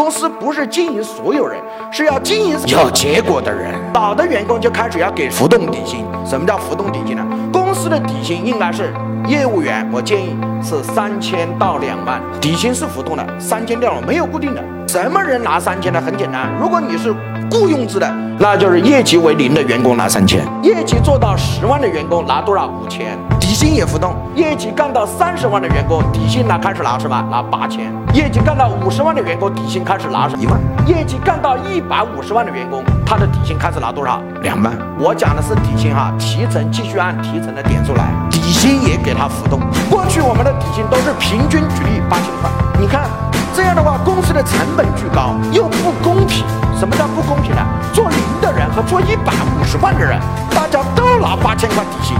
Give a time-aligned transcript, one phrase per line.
[0.00, 3.74] 公司不是经营所有人，是要经营有结果的人。
[3.92, 6.06] 老的员工就开始要给浮动底薪。
[6.24, 7.22] 什么叫浮动底薪呢？
[7.52, 8.94] 公司的底薪应该是
[9.26, 14.64] 业务员，我建议是三千到两万，底薪是浮动的，三千到两没有固定的。
[14.88, 16.00] 什么人拿三千呢？
[16.00, 17.14] 很简单，如果你是
[17.50, 22.68] 雇佣制的，那就是业绩为零的员工拿三千，业绩做到十万的员工拿多少？
[22.68, 23.18] 五千。
[23.50, 27.20] 底薪也浮动，业绩干到三十万的员工，底薪拿开始拿什么？
[27.32, 27.92] 拿八千。
[28.14, 30.56] 业绩干到五十万的员工，底薪开始拿一万。
[30.86, 34.22] 业绩干到一百五十万的员工，他的底薪开始拿多少？
[34.42, 34.72] 两万。
[35.00, 39.58] 我讲的是底薪哈，提成继续按提成的点数来，底薪也给他浮动。
[39.90, 43.10] 过去我们的底薪都是平均举例八千块，你看
[43.52, 46.46] 这样的话，公司的成本巨高又不公平。
[46.78, 47.66] 什么叫不公平呢？
[47.92, 50.20] 做零的人和做一百五十万的人，
[50.54, 52.16] 大家都拿八千块底薪。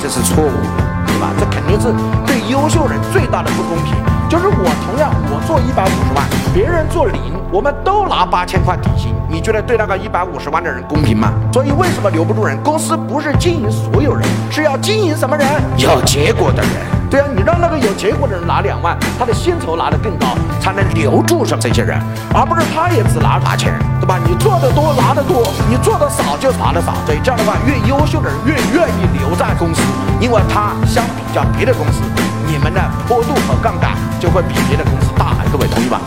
[0.00, 1.30] 这是错误的，对吧？
[1.38, 1.92] 这肯定是
[2.26, 3.94] 对优秀人最大的不公平。
[4.28, 11.32] 就是我同样我做一百五十万，别人做零，我们都拿八千块底薪，你觉得对那个一百五十万的人公平吗？
[11.52, 12.56] 所以为什么留不住人？
[12.62, 15.46] 公司不是经营所有人，是要经营什么人？
[15.78, 16.97] 有结果的人。
[17.10, 20.26] 对啊，你让那个有结果的人拿两万，他的薪酬拿得更高，
[20.60, 21.98] 才能留住上这些人，
[22.34, 24.18] 而不是他也只拿拿钱，对吧？
[24.26, 26.92] 你做的多拿得多，你做的少就拿的少。
[27.06, 29.80] 所以这样的话，越优秀的人越愿意留在公司，
[30.20, 32.02] 因为他相比较别的公司，
[32.46, 35.28] 你们的坡度和杠杆就会比别的公司大。
[35.50, 35.98] 各位同意吧？